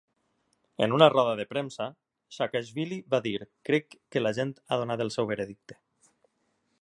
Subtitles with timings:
[0.85, 1.85] En una roda de premsa,
[2.39, 3.35] Sakashvili va dir:
[3.71, 5.79] crec que la gent ha donat el seu veredicte.